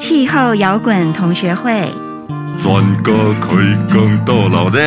[0.00, 1.92] 气候摇滚同学会，
[2.62, 4.80] 专家可以讲到老的。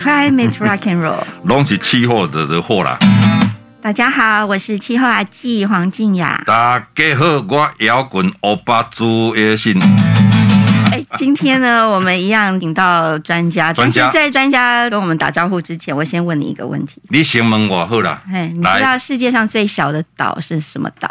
[0.00, 2.98] Climate Rock and Roll， 拢是气候的的货啦。
[3.80, 6.42] 大家好，我是气候阿纪黄静雅。
[6.46, 9.76] 大家好，我摇滚欧巴朱叶信。
[11.12, 13.72] 哎， 今天呢，我们一样请到专家。
[13.72, 17.00] 专家在专家跟我们打招呼之前，我先问你一个问题。
[17.08, 18.22] 你先问我好了。
[18.32, 21.08] 哎，你知道世界上最小的岛是什么岛？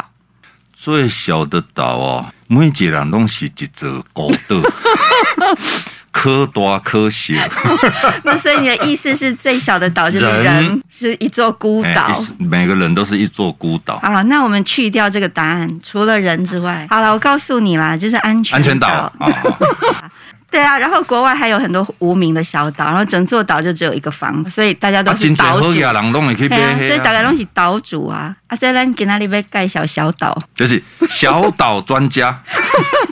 [0.74, 4.56] 最小的岛哦，每一个人拢是一座孤岛，
[6.22, 7.34] 可大可小。
[8.22, 13.98] 那所以你的意思是最小的岛就是人，人是一座孤岛，每个人都是一座孤岛。
[13.98, 19.12] 好，那我们去掉这个答案，除了人之外，好了，我告诉你啦，就是安全安全岛。
[20.52, 25.66] 对啊，然后国外还有很多无名的小岛，然后整座岛就只有一个房，所以大家都是岛主。
[25.66, 25.80] 啊，所以
[26.98, 28.36] 大家都是岛主啊。
[28.48, 32.38] 啊，所以咱给那里边盖小小岛，就是小岛专家。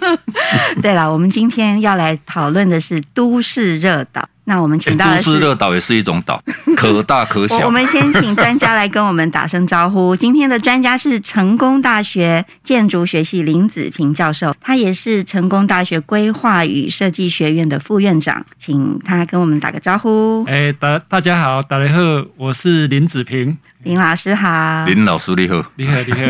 [0.83, 4.29] 对了，我们今天要来讨论的是都市热岛。
[4.51, 6.43] 那我们请到的是都市热岛也是一种岛，
[6.77, 7.65] 可大可小。
[7.65, 10.17] 我们先请专家来跟我们打声招呼。
[10.17, 20.45] 今天的专家是成功大学建筑学系林子平教授，他也是成功大学规划与设计学院的副院长，请他跟我们打个招呼。
[20.49, 22.01] 哎，大大家好，大家好，
[22.37, 23.57] 我是林子平。
[23.83, 26.21] 林老师好，林老师你好，你好你好。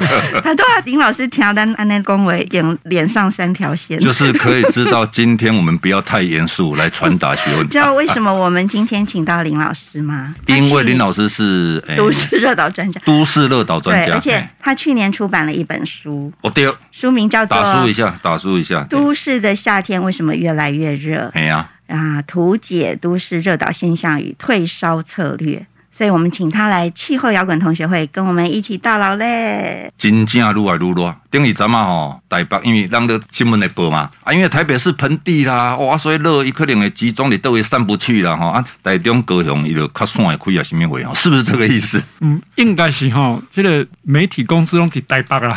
[0.40, 7.68] 他都要林老师调单安内恭维，脸脸上三条线，就是可以知道今天我们不要太严肃来传达学问。
[7.68, 10.34] 知道为什么我们今天请到林老师吗？
[10.46, 21.30] 因为林老师是都市热岛专家，都市热岛专家，而且他去年出版了一本书，哦对，书名叫做打书一下，打书一下，都市的夏天为什么越来越热？
[21.34, 25.66] 哎呀啊，图解都市热岛现象与退烧策略。
[25.96, 29.90] 所以我们请他来气候摇滚同学会，跟我们一起到老嘞。
[29.96, 34.10] 真正愈来愈热，等于咱们吼台北，因为让的新闻来报嘛。
[34.22, 42.02] 啊，因为台北是盆地啦，哇，所以热伊可能会集中在都会散不去啦哈啊，台中高雄伊就较散会开啊，什么会吼， 是不是这个意思？
[42.20, 45.56] 嗯，应该是哈，这个媒体公司拢在台北啦，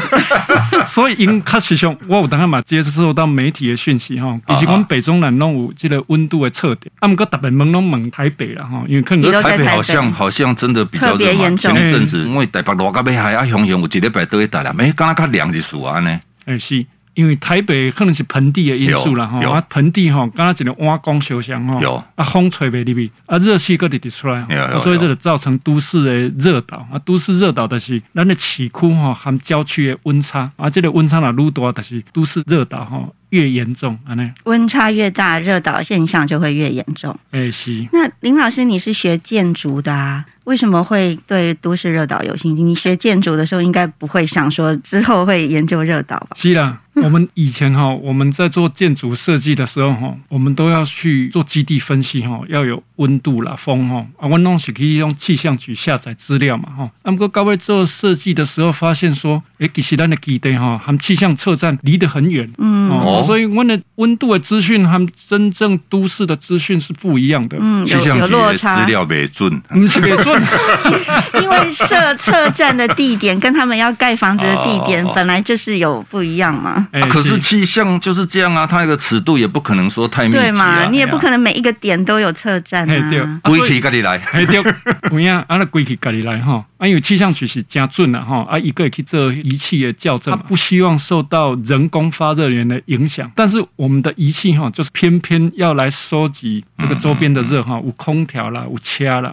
[0.88, 9.49] 所以因确实上，我有当下嘛接受到媒体的讯息哈，其实讲北中南拢有这个温度的测点，啊，毋过特别问拢问台北啦哈，因为可能。
[9.49, 9.64] 台北。
[9.66, 16.20] 好像好像真的比较热嘛，前一阵子因为台北热到要海啊，雄雄有一礼拜都会打了，没刚刚较凉一数啊呢。
[16.46, 16.84] 哎，是
[17.14, 24.44] 因为台北可能是盆地的因素啦哈，啊盆地哈，刚刚一个瓦工烧香哈，有啊风吹袂入去，啊热气搁直直出来，
[24.78, 33.08] 所以这个造成都市的热岛啊，都市热岛的是咱的市区哈含郊区的温差，啊这个温差哪愈大，但是都市热岛哈。
[33.30, 37.16] 越严重啊，那温差越大，热岛现象就会越严重。
[37.30, 37.86] 哎，是。
[37.92, 40.24] 那林老师，你是学建筑的啊？
[40.42, 42.62] 为什么会对都市热岛有兴趣？
[42.64, 46.30] 你学建筑的时候，应该不会想说之后会研究热岛吧？
[46.34, 46.80] 是啦。
[47.04, 56.90] 我们以前哈，我们在做建筑设计的时候哈，我们都要去做基地分析哈，要有温度啦、风哈啊，温东西可以用气象局下载资料嘛哈。
[57.02, 67.56] 那么个各位做设计的时候发现说，哎，其实咱的基地哈，和气象测站离得很远，嗯，哦，所以温的温度的资讯和真正都市的资讯是不一样的。
[67.58, 70.42] 嗯，气象局的资料没准，没准，
[71.42, 76.86] 因为设测站的地点跟他们要盖房子的地点本来就是有不一样嘛。
[76.92, 80.42] 啊、可是气象就是这样啊，它那个尺度也不可能说太密集啊。
[80.42, 83.40] 对嘛，你也不可能每一个点都有测站啊。
[83.44, 84.62] 规气家己来，对，
[85.08, 86.64] 不一样，啊，那规气家己来哈。
[86.80, 93.30] 啊，因为气象局是加准了哈，啊，一个也可以做仪器的校正，不希望受到人工发热源的影响。
[93.36, 99.30] 但是我们的仪器哈，就是偏偏要来收集那个周边的热哈，有空调啦，有车啦，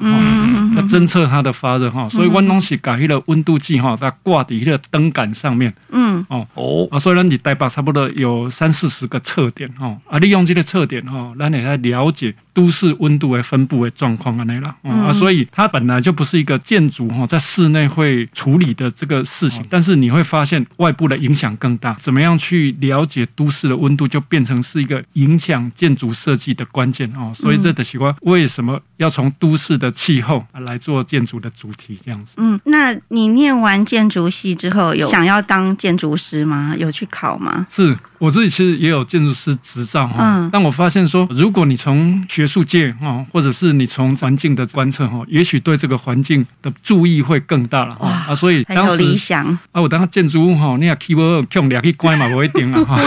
[0.76, 2.10] 要侦测它的发热哈。
[2.10, 5.74] 所以温东西改去了温度计哈，在挂在那个灯杆上面。
[5.94, 6.26] 嗯。
[6.30, 6.86] 哦哦。
[6.92, 21.96] 啊，所以呢，你带把差不多有三四十个测点哈，啊，利用这个测点哈，让你来了解都市温度的分布的状况啊，那啦啊，所以它本来就不是一个建筑哈，在室内会处理的这个事情，但是你会发现外部的影响更大。
[22.00, 27.32] 怎么样去了解都市的温度，就变成是一个影响建筑设计的关键哦。
[27.34, 32.34] 所以这的习惯为什么要从都市的气候来做建筑的主题这样子？
[32.38, 36.76] 嗯，那你念完建筑系之后，有想要当建筑师吗？
[36.78, 37.68] 有去考吗？
[37.72, 37.98] 是。
[38.18, 53.00] 我自己其实也有建筑师执照哈，但我发现说，如果你从学术界哈，或者是你从环境的观测哈，也许对这个环境的注意会更大了哈啊，所以当时理想啊，我当个建筑物哈，你要 keep 用两去关嘛，不一顶了哈。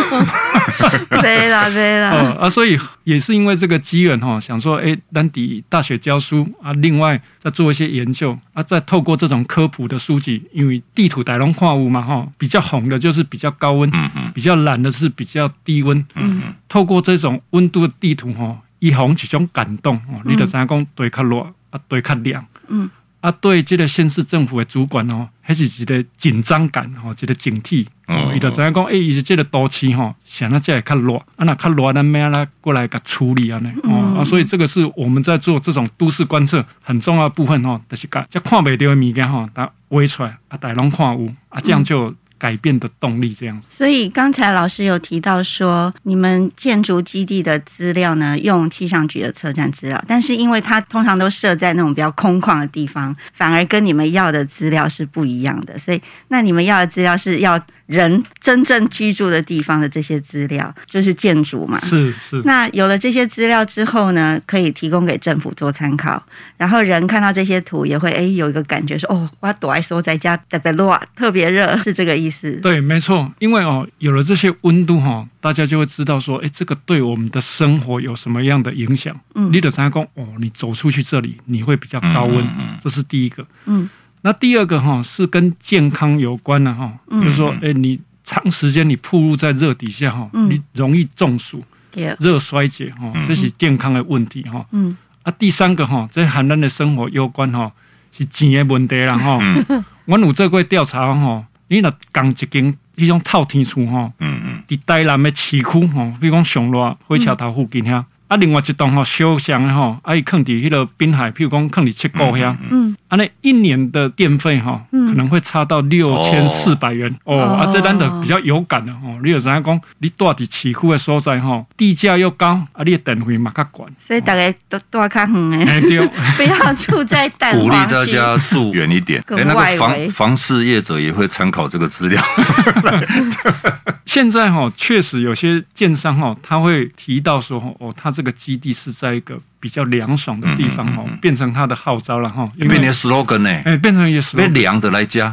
[1.20, 21.38] 对了对了，啊，所以也是因为这个机缘哈，想说，哎，咱底大大学教书啊，另外再做一些研究啊，再透过这种科普的书籍，因为地图带龙化物嘛哈，比较红的就是比较高温，嗯嗯，比较懒的是比较低温，嗯嗯，透过这种温度的地图吼，一红一种感动哦，你的三公对较热
[21.70, 22.90] 啊，对较凉，嗯。
[23.20, 28.32] 啊，对这个县市政府的主管哦，还是一个紧张感哦，一个警惕哦。
[28.34, 33.70] 伊就知影讲，哎，伊是这个都市吼，想到这里较热，啊，那较热，咱咩啦过来甲处理啊呢？
[33.82, 42.14] 哦，啊，所以这个是我们在做这种都市观测很重要的部分哦，就是甲这看不到的物件吼，它画出来啊，大龙看有啊，这样就。
[42.40, 55.78] 改变的动力这样子，所以刚才老师有提到说，你们建筑基地的资料呢，用气象局的测站资料，但是因为它通常都设在那种比较空旷的地方，反而跟你们要的资料是不一样的。
[55.78, 61.78] 所以， 那你们要的资料是要人真正居住的地方的这些资料，就是建筑嘛。
[61.84, 62.40] 是是。
[62.46, 66.22] 那有了这些资料之后呢，可以提供给政府做参考，
[66.56, 72.29] 然后人看到这些图也会哎有一个感觉说，哦，我躲在所在家特别热，特别热，是这个意思。
[72.60, 79.18] 对，没错，因为哦，有了这些温度哈，大家就会知道说，哎，这个对我们的生活有什么样的影响？
[79.34, 83.46] 嗯，你的三公哦，你走出去这里，你会比较高温，嗯、这是第一个。
[83.66, 83.88] 嗯，
[84.22, 94.64] 那第二个哈是跟健康有关的哈，嗯、就是说，哎，你长时间你曝露在热底下哈，嗯、你容易中暑、嗯、热衰竭哈，这是健康的问题哈。
[94.72, 97.72] 嗯，啊，第三个哈，这和咱的生活有关哈，
[98.12, 99.38] 是钱的问题啦哈。
[99.40, 101.44] 嗯、 我有做过调查哈。
[101.70, 108.04] 你若讲一间迄种透天厝吼，嗯嗯，伫台南的市区吼，比如讲上落火车头附近遐。
[108.26, 117.12] 啊，另外一栋吼小巷的吼，啊，伊囥伫迄个滨海，譬如讲囥伫七股遐，嗯，啊，那一年的电费哈，可能会差到六千四百元。
[117.24, 119.80] 哦，啊，这单的比较有感的吼，你有怎样讲？
[119.98, 125.80] 你住伫市区的所在吼，地价又高，啊，你的电费嘛较悬，所以大家都住较远诶，
[126.38, 129.20] 不要住在蛋黄，鼓励大家住远一点。
[129.26, 132.22] 哎，那个房房事业者也会参考这个资料。
[134.06, 145.32] 现在哈，确实有些建商哈，他会提到说，哦，他这个基地是在一个比较凉爽的地方哦，变成他的号召了哈，因为你的 slogan 呢，哎，变成一个 slogan，凉的来加，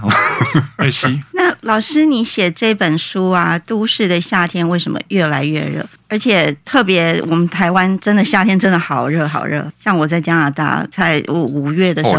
[0.76, 1.20] 可惜。
[1.32, 5.82] 那老师，你写这本书啊，《都市的夏天为什么越来越热》？
[6.10, 9.70] 而且特别，我们台湾真的夏天真的好热好热。
[9.80, 12.16] 像我在加拿大，在五五月的时候，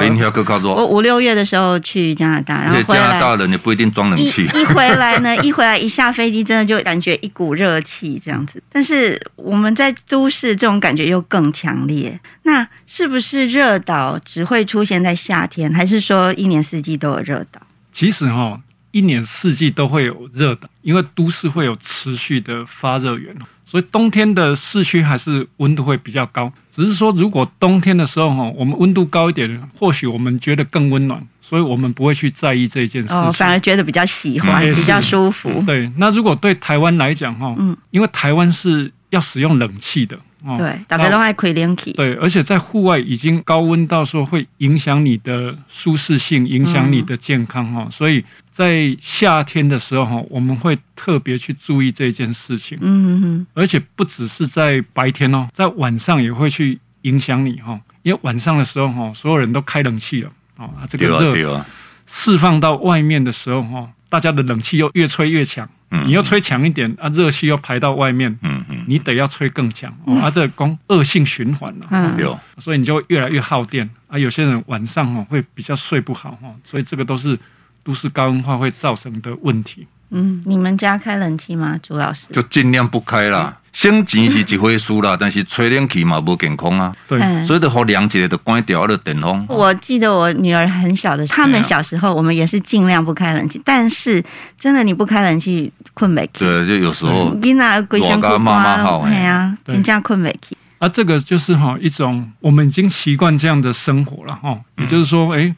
[0.74, 4.44] 我五六月的时候去加拿大，然后回来，加拿大人也不一定装冷气。
[4.54, 8.62] 一回来呢，一回来一下飞机，真的就感觉一股热气这样子。
[8.70, 12.18] 但是我们在都市，这种感觉又更强烈。
[12.42, 17.60] 那是不是热岛只会出现在夏天，还是说一年四季都有热岛？
[17.92, 18.60] 其实哈，
[18.98, 23.34] 一年四季都会有热的，因为都市会有持续的发热源。
[23.64, 35.62] 所以冬天的市区还是温度会比较高，只是说如果冬天的时候哈，我们温度高一点，或许我们觉得更温暖，所以我们不会去在意这件事情，哦，反而觉得比较喜欢，比较舒服。
[35.66, 40.18] 对，那如果对台湾来讲哈，嗯，因为台湾是要使用冷气的。
[40.56, 41.92] 对，大家都爱开冷气。
[41.92, 47.82] 对，而且在户外已经高温到说会影响你的舒适性，影响你的健康哈。
[47.86, 52.78] 嗯、所以在夏天的时候哈，我们会特别去注意这件事情。
[52.80, 57.78] 嗯嗯，而且不只是在白天哦，在晚上也会去影响你哈。
[58.02, 61.64] 因为晚上的时候哈，所有人都开冷气了啊，这个热
[62.06, 65.68] 释放到外面的时候哈，大家的冷气又越吹越强。
[65.90, 74.18] 你要吹强一点啊，热气又排到外面，嗯嗯，你得要吹更强，啊，这光恶性循环了，有，所以你就越来越耗电啊。
[74.18, 77.38] 有些人晚上哦会比较睡不好哈，所以这个都是
[77.82, 79.86] 都市高温化会造成的问题。
[80.10, 82.26] 嗯，你们家开冷气吗，朱老师？
[82.32, 83.58] 就尽量不开啦。
[83.78, 86.92] 省钱是一回事啦， 但是吹冷气嘛不健康啊。
[87.06, 89.46] 对，所以得好凉一点，得关掉，了电风。
[89.48, 94.20] 我记得我女儿很小的时候，他们小时候我们也是尽量不开冷气，但是
[94.58, 96.40] 真的你不开冷气困没起。
[96.40, 97.32] 对，就有时候。
[97.36, 100.56] 囡仔鬼选妈妈好哎呀，真这样困没起。
[100.78, 104.58] 啊，这个就是哈一种我们已经习惯这样的生活了哈。
[104.78, 105.54] 也就是说，哎，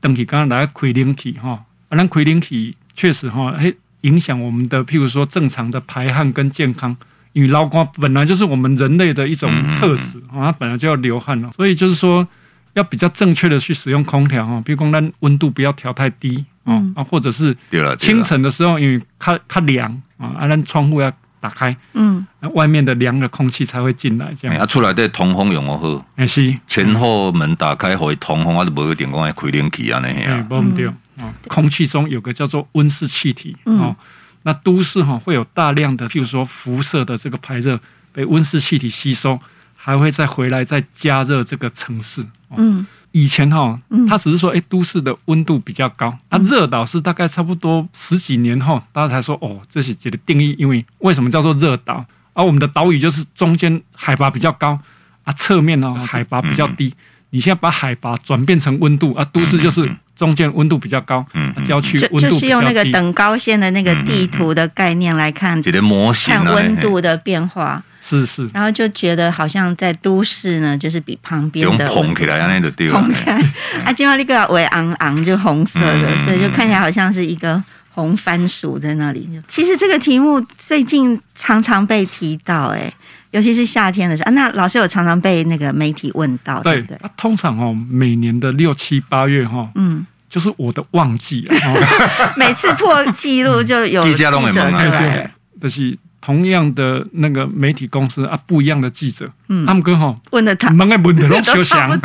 [0.00, 1.50] 等起刚刚来开冷气哈，
[1.88, 6.96] 啊，那开冷气确实哈，哎，影响我们的譬如说正常的排汗跟健康。
[7.32, 12.26] 因为流汗本来就是我们人类的一种特质啊，它本来就要流汗了，所以就是说
[12.74, 17.56] 要比较正确的去使用空调哈，比如讲那温度不要调太低啊，啊，或者是
[17.98, 24.56] 清晨的时候，因为它它凉啊，啊，那窗户要打开，嗯，外面的凉的空气才会进来，这样。
[24.56, 30.42] 啊，出来的通风用好，哎是，前后门打开可以通风，啊，就不一定讲要开冷气啊那些。
[30.48, 33.94] 不对啊，空气中有个叫做温室气体啊。
[34.42, 37.78] 那都市哈会有大量的，譬如说辐射的这个排热
[38.12, 39.38] 被温室气体吸收，
[39.76, 42.24] 还会再回来再加热这个城市。
[42.56, 43.78] 嗯，以前哈，
[44.08, 52.04] 它只是说，哎，都市的温度比较高，啊，热岛是大概差不多十几年后，大家才说，哦，这是这个定义，因为为什么叫做热岛？
[52.32, 54.78] 而、啊、我们的岛屿就是中间海拔比较高，
[55.24, 56.94] 啊，侧面呢海拔比较低。
[57.30, 59.88] 你现在把海拔转变成温度，啊，都市就是
[60.20, 62.34] 中间温度比较高，嗯，郊区温度比较低。
[62.34, 67.82] 就是用那个等高线的那个地图的概念来看，这个模型看温度的变化。
[68.02, 73.42] 是是，然后就觉得好像在都市呢，就是比旁边的捧起来那个地方，捧起来。
[73.82, 79.26] 啊，今晚那个为昂昂就红色的，嗯，所以就看起来好像是一个红番薯在那里。
[79.48, 82.92] 其实这个题目最近常常被提到，哎，
[83.30, 84.34] 尤其是夏天的时候啊。
[84.34, 86.96] 那老师有常常被那个媒体问到，对，对不对？
[86.96, 91.54] 啊，通常哦，每年的六七八月哈，嗯，就是我的旺季啊，
[92.36, 95.98] 每次破纪录就有 记者对，对，就是。
[96.22, 102.00] 同样的那个媒体公司啊，不一样的记者，嗯，他们刚好问的他，问的问的都相像，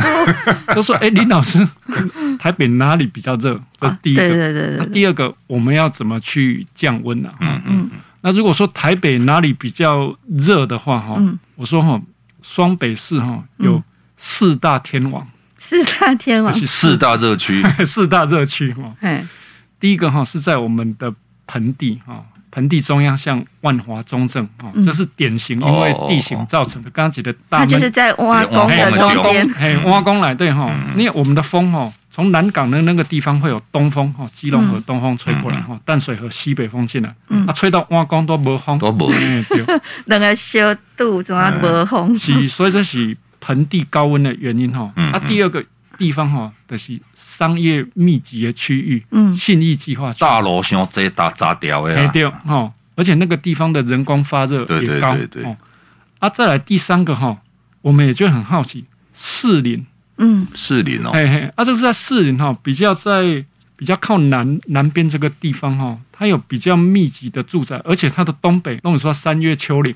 [0.74, 1.60] 都 说：“哎，林老师，
[2.40, 4.22] 台北哪里比较热？”这是第一个。
[4.22, 4.86] 对对对对。
[4.94, 7.30] 第二个，我们要怎么去降温呢？
[7.42, 7.90] 嗯嗯。
[8.26, 11.22] 那如果说台北哪里比较热的话，哈，
[11.56, 12.02] 我说哈，
[12.42, 13.80] 双北市哈有
[14.18, 15.28] 四大天王，
[15.60, 18.92] 四大天王，四大热区， 四大热区哈。
[19.80, 21.14] 第一个哈是在我们的
[21.46, 22.26] 盆地哈。
[22.50, 26.90] 盆地中央像万华中正哈，这是典型因为地形造成的。
[26.90, 30.74] 刚刚讲的大门，它就是在挖工的中间，嘿，挖工来对哈。
[30.96, 37.14] 因为我们的风哈，从南港的那个地方会有东风哈，基隆河东风吹过来哈，淡水河西北风进来，
[37.46, 39.12] 啊，吹到挖工都无风，都无。
[40.06, 42.18] 两个小度怎么无风？
[42.18, 44.90] 是，所以这是盆地高温的原因哈。
[45.12, 45.62] 啊，第二个
[45.98, 46.98] 地方哈，就是。
[47.36, 55.58] 商业密集的区域，嗯，信义计划大楼像这大炸掉的啊，对哈，而且那个地方的人工发热也高，对对对，
[56.20, 57.38] 啊，再来第三个哈，
[57.82, 59.86] 我们也觉得很好奇，士林，
[60.18, 63.44] 嗯，士林哦，嘿嘿，啊，这是在士林哈，比较在
[63.76, 69.94] 比较靠南南边这个地方哈，它有比较密集的住宅，而且它的东北，那你说三月丘陵。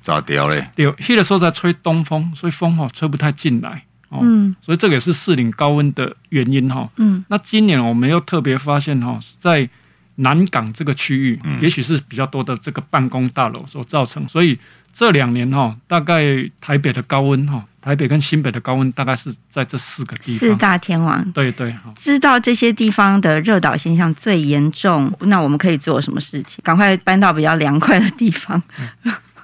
[0.00, 4.20] 咋掉嘞，对，那个时候在吹东风，所以风哈吹不太进来哦。
[4.22, 6.88] 嗯，所以这个也是士林高温的原因哈。
[6.96, 9.68] 嗯，那今年我们又特别发现哈，在
[10.14, 11.60] 南港这个区域，嗯。
[11.60, 14.26] 也许是比较多的这个办公大楼所造成。
[14.28, 14.56] 所以
[14.94, 20.46] 这两年哈，大概台北的高温哈，台北跟新北的高温大概是在这四个地方。
[20.46, 21.32] 四大天王。
[21.32, 21.74] 对对。
[21.96, 26.58] 知道这些地方的热岛现象最严重，那我们可以做什么事情？
[26.62, 28.62] 赶快搬到比较凉快的地方。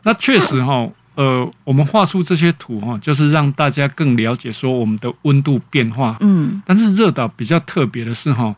[0.03, 0.87] 那确实哈。
[1.17, 6.17] 呃，我们画出这些图哈，就是让大家更了解说我们的温度变化。
[6.19, 8.53] 嗯，但是热岛比较特别的是哈，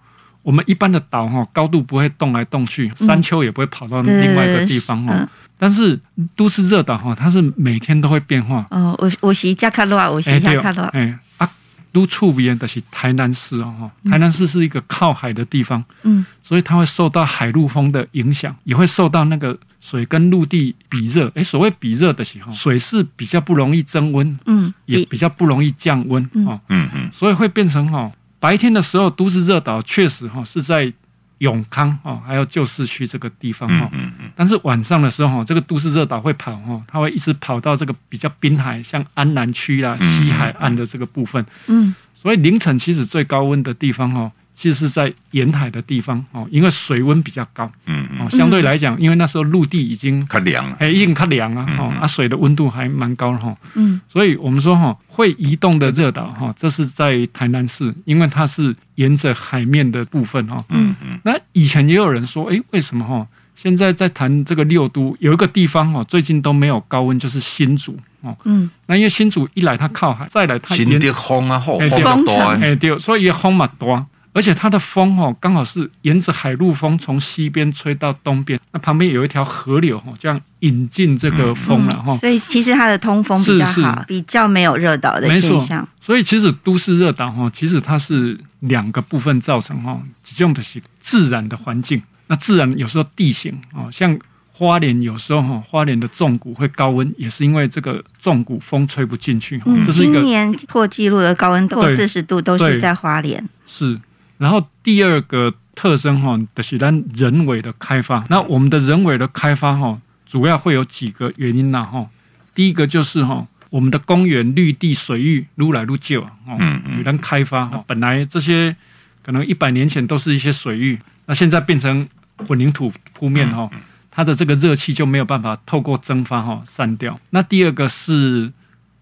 [0.46, 5.12] 我们一般的岛哈，高度不会动来动去，山丘也不会跑到另外一个地方哈。
[5.12, 5.98] 嗯、但是
[6.36, 8.64] 都市热岛哈，它是每天都会变化。
[8.70, 10.84] 哦，我我是加卡罗，我是加卡罗。
[10.92, 11.50] 哎，啊，
[11.90, 15.84] 都处边的是台南市哦，台南市是一个靠海的地方。
[16.04, 19.58] 嗯，所以它会受到海陆风的影响，也会受到那个。
[19.78, 28.10] 水跟陆地比热，哎，所谓比热的时候，水是比较不容易增温，嗯，也比较不容易降温，哦，嗯嗯，所以会变成哈，
[28.46, 30.92] 白天的时候都市热岛确实哈是在
[31.38, 44.30] 永康哦，还有旧市区这个地方哈，嗯嗯，但是晚上的时候，这个都市热岛会跑哈，它会一直跑到这个比较滨海，像安南区啦、西海岸的这个部分，嗯，所以凌晨其实最高温的地方哈。
[44.58, 63.26] 其实是在沿海的地方哦，因为水温比较高，嗯哦，相对来讲，因为那时候陆地已经较凉了，哎，已经较凉啊，哦，啊，水的温度还蛮高的哈，嗯，所以我们说哈，会移动的热岛哈，这是在台南市，因为它是沿着海面的部分哈，嗯嗯，那以前也有人说，哎，为什么哈？
[63.54, 74.06] 现在在谈这个六都有一个地方哈，最近都没有高温，就是新竹哦，嗯，那因为新竹一来它靠海，再来它新的风啊，风大，哎对，所以风嘛大。
[74.36, 82.18] 而且它的风哦，刚好是沿着海陆风从西边吹到东边，那旁边有一条河流哦，这样引进这个风了哈、嗯。
[82.18, 85.88] 所以其实它的通风比较好，是是比较没有热岛的现象。
[86.02, 89.98] 所以其实都市热岛哈，其实它是两个部分造成哈，
[90.36, 92.02] 用的是自然的环境。
[92.26, 94.18] 那自然有时候地形哦，像
[94.52, 99.62] 花莲有时候哈，花莲的纵谷会高温，也是因为这个纵谷风吹不进去。
[99.64, 103.42] 嗯，这是一个今年破纪录的高温破四十度，都是在花莲。
[103.66, 103.98] 是。
[104.38, 108.24] 然后第二个特征哈，就是咱人为的开发。
[108.28, 112.08] 那我们的人为的开发哈，主要会有几个原因呐哈。
[112.54, 118.74] 第一个就是哈，我们的公园绿地水域撸来撸旧啊，嗯嗯，有人开发哈，本来这些
[119.22, 122.08] 可能一百年前都是一些水域，那现在变成
[122.46, 123.70] 混凝土铺面哈，
[124.10, 127.18] 它的这个热气就没有办法透过蒸发哈散掉。
[127.30, 128.52] 那第二个是。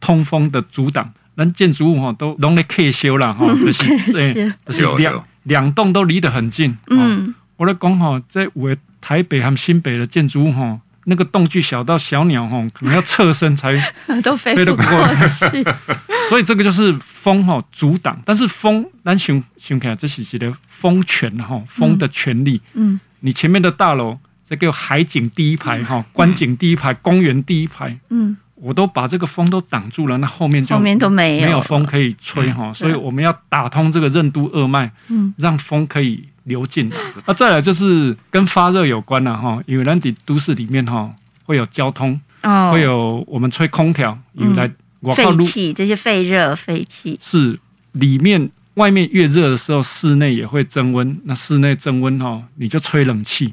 [0.01, 1.15] 通风的阻挡。
[1.37, 6.77] 咱建筑物哈都弄来克修了哈，就是对，就是两两栋都离得很近。
[6.89, 13.77] 嗯，我来讲哈，在我台北和新北的建筑物哈，那个栋距小到小鸟哈，可能要侧身才
[14.23, 15.65] 都飞得过去。
[16.31, 22.61] 所以这个就是风哈阻挡，但是风咱想想看，这是一个风权哈，风的权利。
[22.75, 27.99] 嗯，你前面的大楼，这个海景第一排哈，观景第一排，公园第一排。
[28.11, 28.37] 嗯。
[28.55, 36.97] 我都把这个风都挡住了，那后面就后面都没有没有风可以吹哈，所以我们要打通这个任督二脉，嗯，让风可以流进来。
[37.27, 41.13] 那、啊、再来就是跟发热有关了哈，因为咱的都市里面哈
[41.45, 44.71] 会有交通，哦，会有我们吹空调，因为来
[45.15, 47.19] 废气这些废热废气。
[47.21, 47.59] 是
[47.93, 53.53] 里面外面越热的时候，室内也会增温，那室内增温哈，你就吹冷气。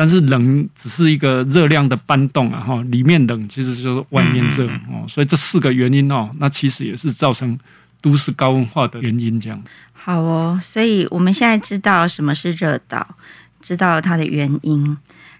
[0.00, 7.58] 但是冷只是一个热量的搬动啊，哈，里面冷其实就是外面热哦，所以这四个原因哦，那其实也是造成
[8.00, 9.40] 都市高温化的原因。
[9.40, 9.60] 这样
[9.92, 13.04] 好哦，所以我们现在知道什么是热岛，
[13.60, 14.96] 知道它的原因，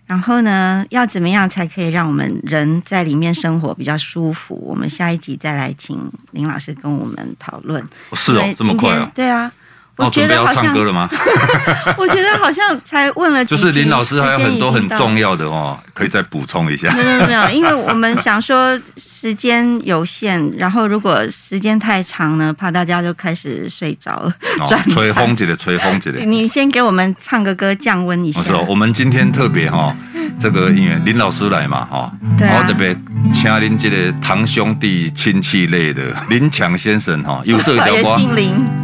[0.07, 4.61] 然后呢，要怎么样才可以让我们人在里面生活比较舒服？
[4.67, 5.97] 我们下一集再来请
[6.33, 7.81] 林老师跟我们讨论。
[8.15, 9.09] 是哦，这么快啊？
[9.15, 9.53] 对啊。
[9.99, 11.09] 我觉得要唱歌了吗？
[11.99, 13.45] 我觉得好像才问了。
[13.47, 16.93] 就是林老师还有很多很重要的哦，可以再补充一下。
[16.93, 18.79] 没有没有，因为我们想说
[19.21, 24.33] 时间有限，然后如果时间太长呢，怕大家就开始睡着了。
[24.89, 28.39] 吹风机的吹风机的，你先给我们唱个歌降温一下。
[28.39, 29.93] 我说我们今天特别哈，
[30.39, 32.97] 这个因为林老师来嘛哈，我特别
[33.33, 38.17] 请您这个堂兄弟亲戚类的林强先生哈，有这个叫我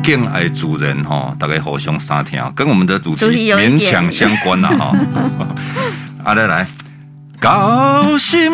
[0.02, 1.04] 敬爱主人。
[1.04, 4.96] 哈，大概互相三听，跟我们的主题勉强相关呐哈。
[6.24, 6.66] 阿 来来，
[7.38, 8.50] 高心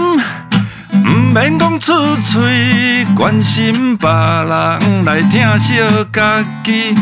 [0.92, 5.75] 唔免讲出嘴，关心别人来疼惜
[6.12, 6.94] 家己，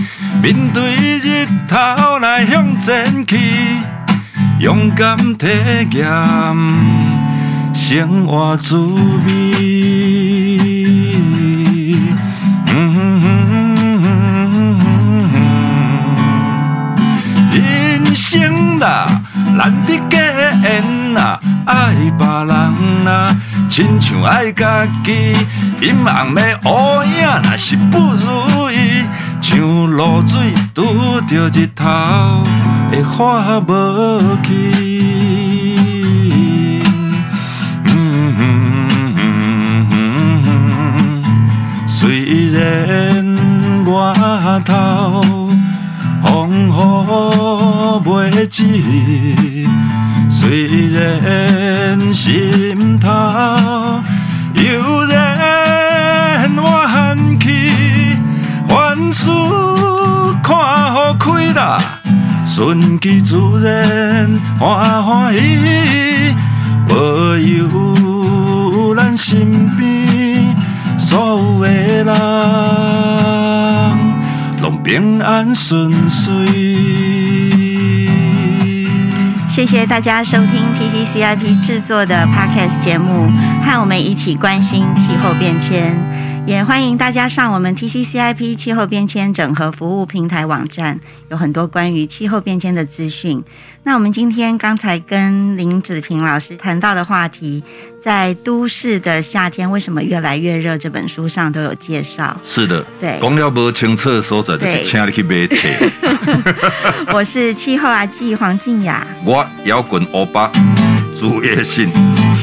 [0.42, 3.38] 面对日头来向前去，
[4.60, 5.46] 勇敢体
[5.92, 6.06] 验
[7.74, 8.76] 生活滋
[9.26, 10.08] 味。
[18.78, 19.06] 啦，
[19.56, 20.18] 难得假
[20.62, 23.34] 缘啦，爱别人啦，
[23.78, 25.36] 亲像爱家己。
[25.80, 29.04] 阴暗的乌影若是不如意，
[29.40, 30.82] 像露水拄
[31.28, 31.84] 着日头，
[32.90, 35.78] 会化无去。
[37.84, 39.94] 嗯嗯嗯嗯
[40.44, 41.22] 嗯，
[41.86, 42.58] 虽然
[43.84, 45.22] 外头
[46.24, 46.68] 风雨。
[48.04, 48.64] 袂止，
[50.48, 53.06] 虽然心头
[54.54, 58.16] 悠然怨气，
[58.66, 59.28] 凡事
[60.42, 61.76] 看好开啦，
[62.46, 66.34] 顺其自然，欢欢喜喜，
[66.88, 66.96] 保
[67.36, 70.56] 佑咱身边
[70.98, 71.68] 所有的
[72.04, 72.14] 人，
[74.62, 77.07] 拢平安顺遂。
[79.58, 83.26] 谢谢大家收听 TCCIP 制作的 Podcast 节目，
[83.64, 86.17] 和我们一起关心气候变迁。
[86.48, 93.44] 也欢迎大家上我们 TCCIP 气候变迁整合服务平台网站，有很多关于气候变迁的资讯。
[93.82, 97.62] 那我们今天刚才跟林子平老师谈到的话题，
[98.02, 100.78] 在都市的夏天为什么越来越热？
[100.78, 102.34] 这本书上都有介绍。
[102.42, 105.68] 是的，对，讲了不清楚的所在，就是请你去买册。
[107.12, 110.50] 我是气候阿纪黄静雅，我摇滚欧巴
[111.14, 111.90] 朱叶信，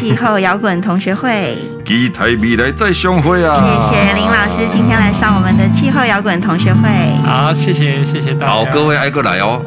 [0.06, 3.56] 气候摇滚同学会，期待未来再相会啊！
[3.89, 6.88] 谢谢林老师今天来上我们的气候摇滚同学会。
[7.26, 8.54] 好，谢谢谢谢大家。
[8.54, 9.60] 好，各位挨过来哦。